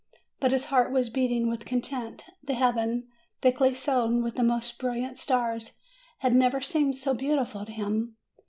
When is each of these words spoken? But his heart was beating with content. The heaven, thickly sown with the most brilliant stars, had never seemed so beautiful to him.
But 0.39 0.51
his 0.51 0.65
heart 0.65 0.91
was 0.91 1.11
beating 1.11 1.47
with 1.47 1.63
content. 1.63 2.23
The 2.43 2.55
heaven, 2.55 3.07
thickly 3.43 3.75
sown 3.75 4.23
with 4.23 4.33
the 4.33 4.41
most 4.41 4.79
brilliant 4.79 5.19
stars, 5.19 5.73
had 6.21 6.33
never 6.33 6.59
seemed 6.59 6.97
so 6.97 7.13
beautiful 7.13 7.67
to 7.67 7.71
him. 7.71 8.15